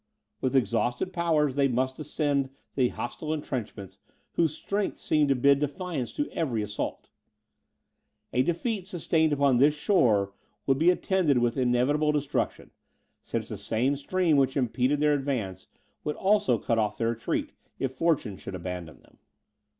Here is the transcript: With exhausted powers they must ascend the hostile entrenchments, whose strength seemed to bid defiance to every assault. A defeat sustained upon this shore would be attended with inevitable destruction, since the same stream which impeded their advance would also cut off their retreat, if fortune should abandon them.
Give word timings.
With 0.41 0.55
exhausted 0.55 1.13
powers 1.13 1.55
they 1.55 1.67
must 1.67 1.99
ascend 1.99 2.49
the 2.73 2.87
hostile 2.89 3.31
entrenchments, 3.35 3.99
whose 4.31 4.55
strength 4.55 4.97
seemed 4.97 5.29
to 5.29 5.35
bid 5.35 5.59
defiance 5.59 6.11
to 6.13 6.27
every 6.31 6.63
assault. 6.63 7.09
A 8.33 8.41
defeat 8.41 8.87
sustained 8.87 9.31
upon 9.31 9.57
this 9.57 9.75
shore 9.75 10.33
would 10.65 10.79
be 10.79 10.89
attended 10.89 11.37
with 11.37 11.55
inevitable 11.55 12.11
destruction, 12.11 12.71
since 13.21 13.47
the 13.47 13.59
same 13.59 13.95
stream 13.95 14.37
which 14.37 14.57
impeded 14.57 14.99
their 14.99 15.13
advance 15.13 15.67
would 16.03 16.15
also 16.15 16.57
cut 16.57 16.79
off 16.79 16.97
their 16.97 17.09
retreat, 17.09 17.51
if 17.77 17.91
fortune 17.93 18.37
should 18.37 18.55
abandon 18.55 19.01
them. 19.01 19.19